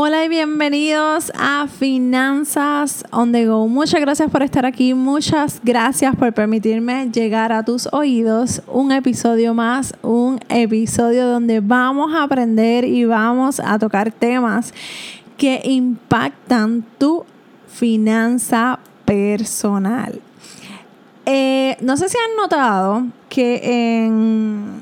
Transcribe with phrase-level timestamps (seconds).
[0.00, 3.66] Hola y bienvenidos a Finanzas on the Go.
[3.66, 8.62] Muchas gracias por estar aquí, muchas gracias por permitirme llegar a tus oídos.
[8.68, 14.72] Un episodio más, un episodio donde vamos a aprender y vamos a tocar temas
[15.36, 17.24] que impactan tu
[17.66, 20.20] finanza personal.
[21.26, 24.77] Eh, no sé si han notado que en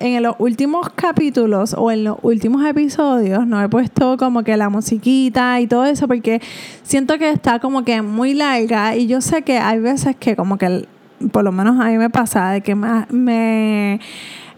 [0.00, 4.70] en los últimos capítulos o en los últimos episodios no he puesto como que la
[4.70, 6.40] musiquita y todo eso porque
[6.82, 10.56] siento que está como que muy larga y yo sé que hay veces que como
[10.56, 10.86] que
[11.32, 14.00] por lo menos a mí me pasa de que me,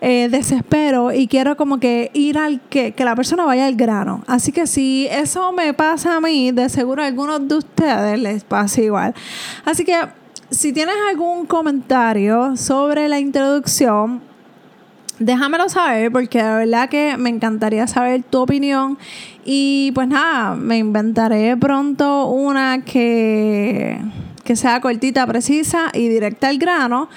[0.01, 4.23] eh, desespero y quiero como que ir al que, que la persona vaya al grano.
[4.27, 8.45] Así que si eso me pasa a mí, de seguro a algunos de ustedes les
[8.45, 9.15] pasa igual.
[9.65, 9.97] Así que
[10.51, 14.21] si tienes algún comentario sobre la introducción,
[15.19, 18.99] déjamelo saber porque de verdad que me encantaría saber tu opinión
[19.45, 23.99] y pues nada, me inventaré pronto una que,
[24.45, 27.09] que sea cortita, precisa y directa al grano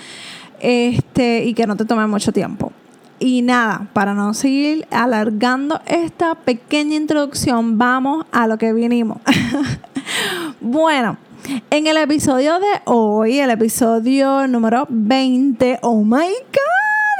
[0.59, 2.71] este, y que no te tome mucho tiempo.
[3.19, 9.19] Y nada, para no seguir alargando esta pequeña introducción, vamos a lo que vinimos.
[10.59, 11.17] bueno,
[11.69, 16.64] en el episodio de hoy, el episodio número 20, oh my god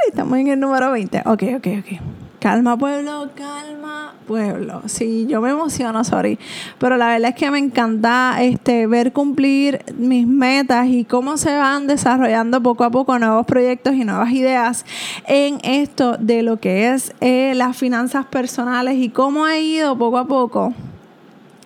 [0.08, 1.22] estamos en el número 20.
[1.26, 2.00] Ok, ok, ok.
[2.38, 4.82] Calma, pueblo, calma, pueblo.
[4.86, 6.38] Sí, yo me emociono, sorry.
[6.78, 11.56] Pero la verdad es que me encanta este, ver cumplir mis metas y cómo se
[11.56, 14.84] van desarrollando poco a poco nuevos proyectos y nuevas ideas
[15.26, 20.18] en esto de lo que es eh, las finanzas personales y cómo he ido poco
[20.18, 20.74] a poco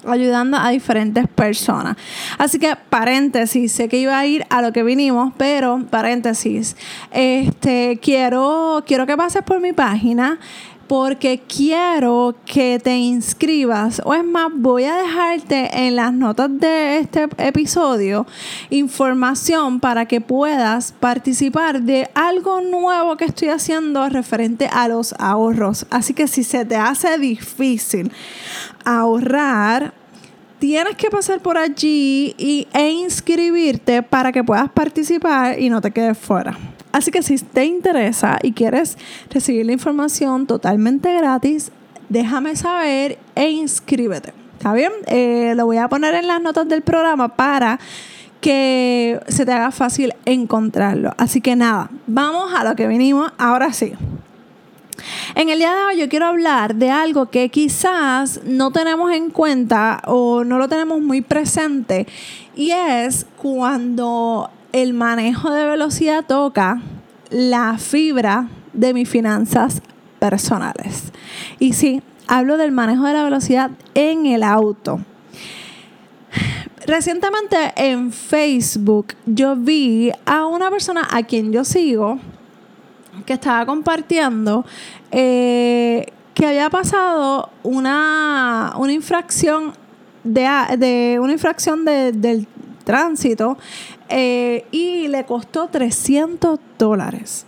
[0.07, 1.97] ayudando a diferentes personas.
[2.39, 6.77] Así que paréntesis, sé que iba a ir a lo que vinimos, pero paréntesis,
[7.11, 10.39] este quiero quiero que pases por mi página
[10.91, 14.03] porque quiero que te inscribas.
[14.05, 18.27] O es más, voy a dejarte en las notas de este episodio
[18.71, 25.87] información para que puedas participar de algo nuevo que estoy haciendo referente a los ahorros.
[25.91, 28.11] Así que si se te hace difícil
[28.85, 29.95] ahorrar,
[30.59, 35.93] tienes que pasar por allí y, e inscribirte para que puedas participar y no te
[35.93, 36.59] quedes fuera.
[36.93, 38.99] Así que si te interesa y quieres
[39.31, 41.71] recibir la información totalmente gratis,
[42.09, 44.33] déjame saber e inscríbete.
[44.59, 44.93] ¿Está bien?
[45.07, 47.79] Eh, lo voy a poner en las notas del programa para
[48.41, 51.15] que se te haga fácil encontrarlo.
[51.17, 53.93] Así que nada, vamos a lo que vinimos ahora sí.
[55.35, 59.31] En el día de hoy yo quiero hablar de algo que quizás no tenemos en
[59.31, 62.07] cuenta o no lo tenemos muy presente
[62.55, 66.81] y es cuando el manejo de velocidad toca
[67.31, 69.83] la fibra de mis finanzas
[70.19, 71.13] personales.
[71.59, 75.01] Y sí, hablo del manejo de la velocidad en el auto.
[76.87, 82.19] Recientemente en Facebook yo vi a una persona a quien yo sigo
[83.27, 84.65] que estaba compartiendo
[85.11, 89.73] eh, que había pasado una, una infracción
[90.25, 90.49] de,
[90.79, 92.47] de una infracción del
[92.85, 93.59] tránsito
[94.11, 97.47] eh, y le costó 300 dólares.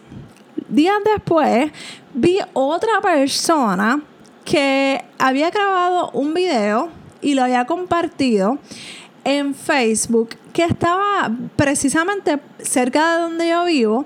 [0.69, 1.71] Días después
[2.15, 4.01] vi otra persona
[4.45, 6.89] que había grabado un video
[7.21, 8.59] y lo había compartido
[9.25, 14.05] en Facebook que estaba precisamente cerca de donde yo vivo,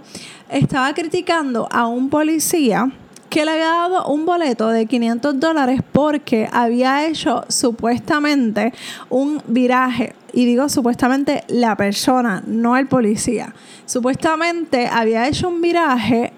[0.49, 2.91] estaba criticando a un policía
[3.29, 8.73] que le había dado un boleto de 500 dólares porque había hecho supuestamente
[9.09, 10.15] un viraje.
[10.33, 13.55] Y digo supuestamente la persona, no el policía.
[13.87, 16.33] Supuestamente había hecho un viraje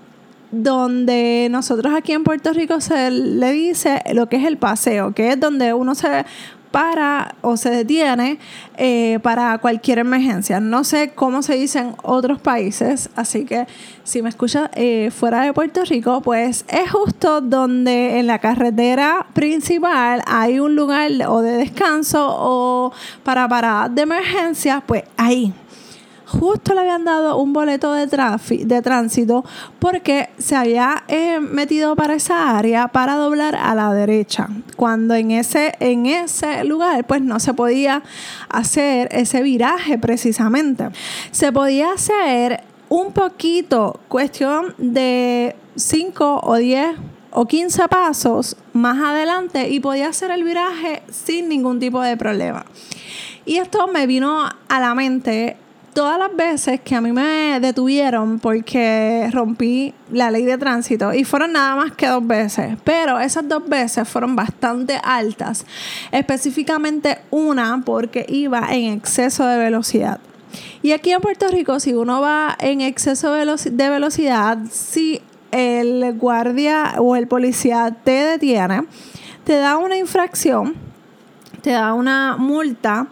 [0.51, 5.33] donde nosotros aquí en Puerto Rico se le dice lo que es el paseo, que
[5.33, 6.25] es donde uno se
[6.71, 8.39] para o se detiene
[8.77, 10.61] eh, para cualquier emergencia.
[10.61, 13.67] No sé cómo se dice en otros países, así que
[14.05, 19.27] si me escuchas eh, fuera de Puerto Rico, pues es justo donde en la carretera
[19.35, 25.53] principal hay un lugar o de descanso o para paradas de emergencia, pues ahí
[26.29, 29.45] justo le habían dado un boleto de, de tránsito
[29.79, 34.49] porque se había eh, metido para esa área para doblar a la derecha.
[34.77, 38.03] Cuando en ese, en ese lugar pues no se podía
[38.49, 40.91] hacer ese viraje precisamente.
[41.31, 46.97] Se podía hacer un poquito, cuestión de 5 o 10
[47.31, 52.65] o 15 pasos más adelante y podía hacer el viraje sin ningún tipo de problema.
[53.45, 55.57] Y esto me vino a la mente
[55.93, 61.25] todas las veces que a mí me detuvieron porque rompí la ley de tránsito, y
[61.25, 65.67] fueron nada más que dos veces, pero esas dos veces fueron bastante altas,
[66.13, 70.21] específicamente una porque iba en exceso de velocidad.
[70.83, 75.21] Y aquí en Puerto Rico, si uno va en exceso de velocidad, si
[75.51, 78.85] el guardia o el policía te detiene,
[79.45, 80.75] te da una infracción,
[81.63, 83.09] te da una multa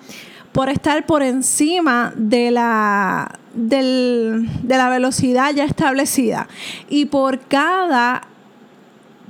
[0.56, 6.48] por estar por encima de la, de la velocidad ya establecida.
[6.88, 8.22] Y por cada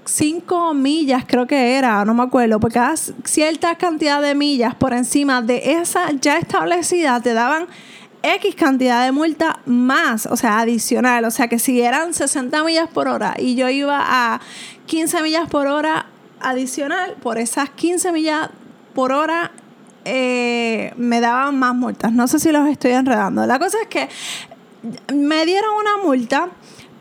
[0.04, 4.92] cinco millas, creo que era, no me acuerdo, por cada cierta cantidad de millas por
[4.92, 7.66] encima de esa ya establecida, te daban
[8.22, 11.24] X cantidad de multa más, o sea, adicional.
[11.24, 14.40] O sea, que si eran 60 millas por hora y yo iba a
[14.86, 16.06] 15 millas por hora
[16.38, 18.48] adicional, por esas 15 millas
[18.94, 19.50] por hora
[20.06, 22.12] eh, me daban más multas.
[22.12, 23.44] No sé si los estoy enredando.
[23.44, 24.08] La cosa es que
[25.12, 26.48] me dieron una multa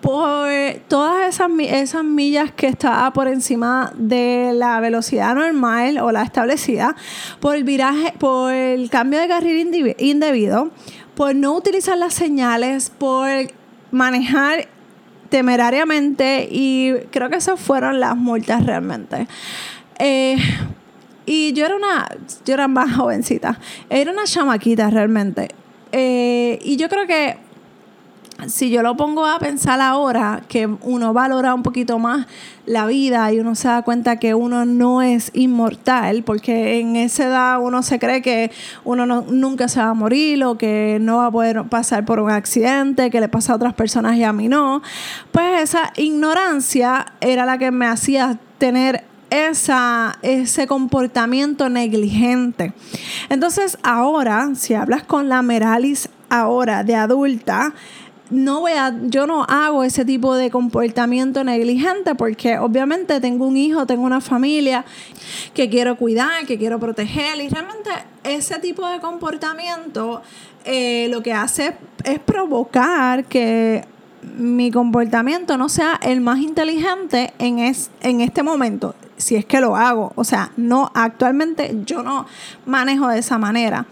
[0.01, 0.49] por
[0.87, 6.95] todas esas, esas millas que estaba por encima de la velocidad normal o la establecida,
[7.39, 10.71] por el viraje, por el cambio de carril indebido,
[11.15, 13.29] por no utilizar las señales, por
[13.91, 14.67] manejar
[15.29, 19.27] temerariamente y creo que esas fueron las multas realmente.
[19.99, 20.37] Eh,
[21.25, 22.07] y yo era una,
[22.45, 25.50] yo era más jovencita, era una chamaquita realmente.
[25.92, 27.38] Eh, y yo creo que
[28.48, 32.27] si yo lo pongo a pensar ahora, que uno valora un poquito más
[32.66, 37.25] la vida y uno se da cuenta que uno no es inmortal, porque en esa
[37.25, 38.51] edad uno se cree que
[38.83, 42.30] uno nunca se va a morir o que no va a poder pasar por un
[42.30, 44.81] accidente, que le pasa a otras personas y a mí no,
[45.31, 49.04] pues esa ignorancia era la que me hacía tener
[50.21, 52.73] ese comportamiento negligente.
[53.29, 57.73] Entonces, ahora, si hablas con la Meralis ahora de adulta,
[58.31, 58.71] no voy
[59.03, 64.19] yo no hago ese tipo de comportamiento negligente porque obviamente tengo un hijo, tengo una
[64.19, 64.83] familia
[65.53, 67.91] que quiero cuidar, que quiero proteger y realmente
[68.23, 70.23] ese tipo de comportamiento
[70.63, 73.85] eh, lo que hace es provocar que
[74.38, 79.62] mi comportamiento no sea el más inteligente en, es, en este momento si es que
[79.62, 80.13] lo hago.
[80.15, 82.25] O sea, no, actualmente yo no
[82.65, 83.85] manejo de esa manera.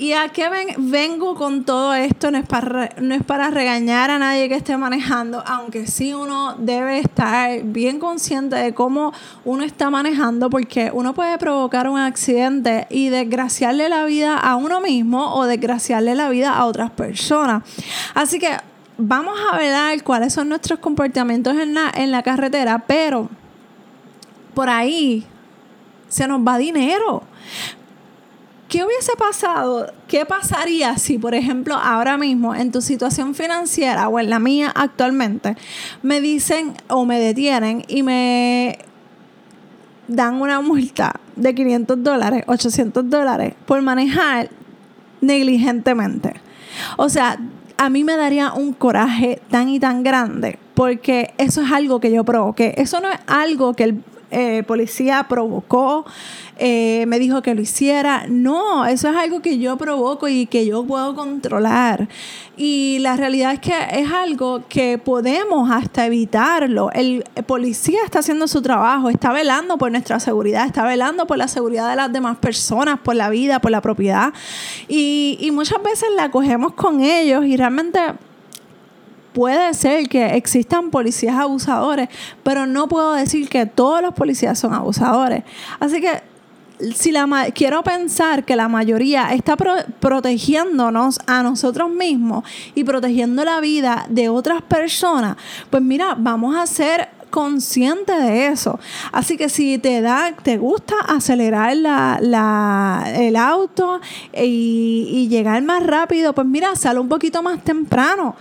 [0.00, 0.48] ¿Y a qué
[0.78, 2.30] vengo con todo esto?
[2.30, 6.54] No es, para, no es para regañar a nadie que esté manejando, aunque sí uno
[6.56, 9.12] debe estar bien consciente de cómo
[9.44, 14.80] uno está manejando, porque uno puede provocar un accidente y desgraciarle la vida a uno
[14.80, 17.62] mismo o desgraciarle la vida a otras personas.
[18.14, 18.56] Así que
[18.96, 23.28] vamos a ver cuáles son nuestros comportamientos en la, en la carretera, pero
[24.54, 25.26] por ahí
[26.08, 27.22] se nos va dinero.
[28.68, 29.92] ¿Qué hubiese pasado?
[30.06, 34.70] ¿Qué pasaría si, por ejemplo, ahora mismo en tu situación financiera o en la mía
[34.72, 35.56] actualmente,
[36.02, 38.78] me dicen o me detienen y me
[40.06, 44.50] dan una multa de 500 dólares, 800 dólares por manejar
[45.20, 46.34] negligentemente?
[46.96, 47.40] O sea,
[47.76, 52.12] a mí me daría un coraje tan y tan grande porque eso es algo que
[52.12, 52.74] yo provoqué.
[52.76, 56.04] Eso no es algo que el eh, policía provocó,
[56.56, 58.26] eh, me dijo que lo hiciera.
[58.28, 62.08] No, eso es algo que yo provoco y que yo puedo controlar.
[62.56, 66.90] Y la realidad es que es algo que podemos hasta evitarlo.
[66.92, 71.48] El policía está haciendo su trabajo, está velando por nuestra seguridad, está velando por la
[71.48, 74.32] seguridad de las demás personas, por la vida, por la propiedad.
[74.88, 78.00] Y, y muchas veces la cogemos con ellos y realmente
[79.32, 82.08] puede ser que existan policías abusadores,
[82.42, 85.44] pero no puedo decir que todos los policías son abusadores.
[85.78, 86.22] Así que
[86.94, 92.44] si la quiero pensar que la mayoría está protegiéndonos a nosotros mismos
[92.74, 95.36] y protegiendo la vida de otras personas,
[95.68, 98.80] pues mira, vamos a ser conscientes de eso.
[99.12, 104.00] Así que si te da, te gusta acelerar la, el auto
[104.34, 108.34] y, y llegar más rápido, pues mira, sal un poquito más temprano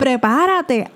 [0.00, 0.90] prepárate,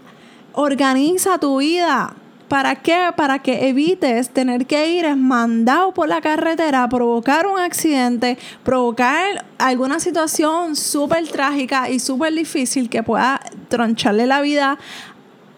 [0.54, 2.14] organiza tu vida.
[2.48, 3.10] ¿Para qué?
[3.14, 10.00] Para que evites tener que ir mandado por la carretera, provocar un accidente, provocar alguna
[10.00, 14.78] situación súper trágica y súper difícil que pueda troncharle la vida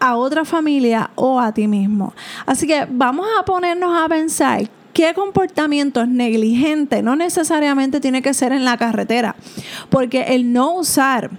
[0.01, 2.13] a otra familia o a ti mismo.
[2.45, 8.33] Así que vamos a ponernos a pensar qué comportamiento es negligente no necesariamente tiene que
[8.33, 9.35] ser en la carretera,
[9.89, 11.29] porque el no usar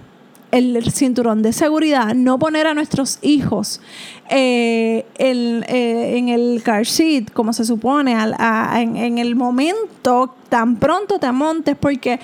[0.51, 3.81] el cinturón de seguridad, no poner a nuestros hijos
[4.29, 11.31] eh, eh, en el car seat, como se supone, en, el momento tan pronto te
[11.31, 12.19] montes, porque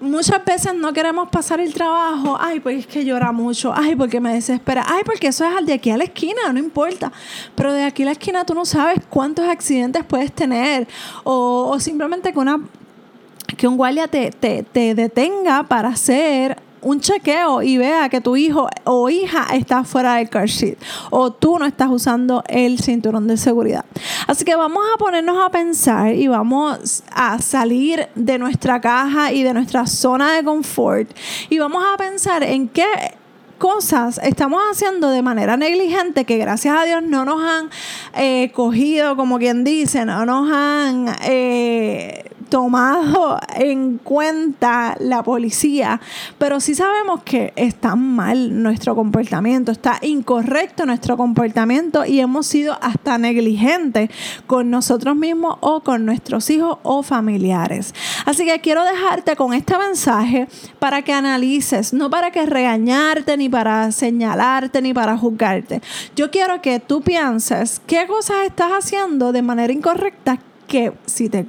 [0.00, 4.20] muchas veces no queremos pasar el trabajo, ay, porque es que llora mucho, ay, porque
[4.20, 7.10] me desespera, ay, porque eso es de aquí a la esquina, no importa.
[7.54, 10.86] Pero de aquí a la esquina tú no sabes cuántos accidentes puedes tener
[11.22, 12.60] o, o simplemente que una
[13.58, 18.68] que un guardia te, te detenga para hacer un chequeo y vea que tu hijo
[18.84, 20.78] o hija está fuera del car seat
[21.10, 23.84] o tú no estás usando el cinturón de seguridad.
[24.26, 29.42] Así que vamos a ponernos a pensar y vamos a salir de nuestra caja y
[29.42, 31.10] de nuestra zona de confort
[31.48, 32.84] y vamos a pensar en qué
[33.58, 37.70] cosas estamos haciendo de manera negligente que gracias a Dios no nos han
[38.14, 46.00] eh, cogido, como quien dice, no nos han eh, tomado en cuenta la policía,
[46.38, 52.78] pero sí sabemos que está mal nuestro comportamiento, está incorrecto nuestro comportamiento y hemos sido
[52.80, 54.10] hasta negligentes
[54.46, 57.94] con nosotros mismos o con nuestros hijos o familiares.
[58.24, 60.48] Así que quiero dejarte con este mensaje
[60.78, 65.80] para que analices, no para que regañarte, ni para señalarte, ni para juzgarte.
[66.16, 71.46] Yo quiero que tú pienses qué cosas estás haciendo de manera incorrecta que si te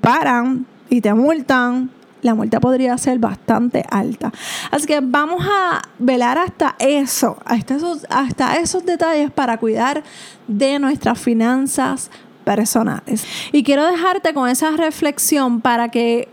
[0.00, 1.90] paran y te multan,
[2.22, 4.32] la multa podría ser bastante alta.
[4.70, 10.02] Así que vamos a velar hasta eso, hasta esos, hasta esos detalles para cuidar
[10.46, 12.10] de nuestras finanzas
[12.44, 13.24] personales.
[13.52, 16.28] Y quiero dejarte con esa reflexión para que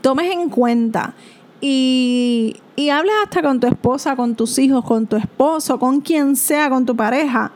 [0.00, 1.14] tomes en cuenta
[1.60, 6.36] y, y hables hasta con tu esposa, con tus hijos, con tu esposo, con quien
[6.36, 7.52] sea, con tu pareja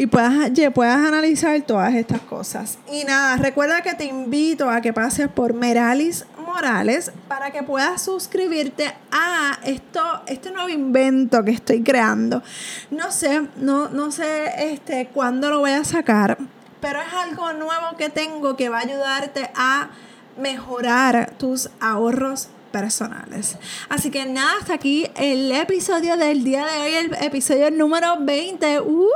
[0.00, 2.78] y puedas, puedas analizar todas estas cosas.
[2.90, 8.00] Y nada, recuerda que te invito a que pases por Meralis Morales para que puedas
[8.00, 12.42] suscribirte a esto, este nuevo invento que estoy creando.
[12.90, 16.38] No sé, no, no sé este, cuándo lo voy a sacar,
[16.80, 19.90] pero es algo nuevo que tengo que va a ayudarte a
[20.38, 23.58] mejorar tus ahorros personales.
[23.88, 28.80] Así que nada, hasta aquí el episodio del día de hoy, el episodio número 20.
[28.80, 29.08] Uh, uh.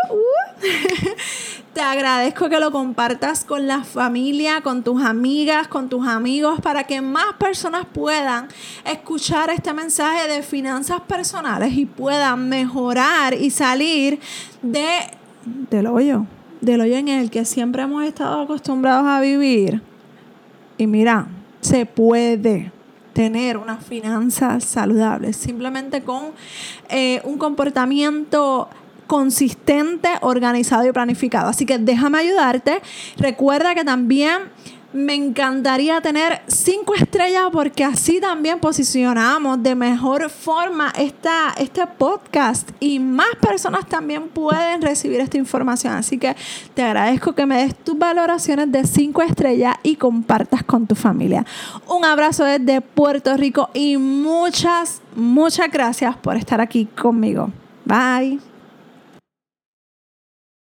[1.75, 6.85] Te agradezco que lo compartas con la familia, con tus amigas, con tus amigos, para
[6.85, 8.47] que más personas puedan
[8.85, 14.21] escuchar este mensaje de finanzas personales y puedan mejorar y salir
[14.63, 14.87] de,
[15.45, 16.27] del hoyo,
[16.61, 19.83] del hoyo en el que siempre hemos estado acostumbrados a vivir.
[20.79, 21.27] Y mira,
[21.61, 22.71] se puede
[23.15, 26.33] tener una finanza saludable, simplemente con
[26.91, 28.69] eh, un comportamiento
[29.07, 31.49] consistente, organizado y planificado.
[31.49, 32.83] Así que déjame ayudarte.
[33.17, 34.51] Recuerda que también
[34.95, 42.71] me encantaría tener cinco estrellas porque así también posicionamos de mejor forma esta, este podcast
[42.79, 45.95] y más personas también pueden recibir esta información.
[45.95, 46.37] Así que
[46.75, 51.45] te agradezco que me des tus valoraciones de cinco estrellas y compartas con tu familia.
[51.89, 57.51] Un abrazo desde Puerto Rico y muchas, muchas gracias por estar aquí conmigo.
[57.85, 58.54] Bye.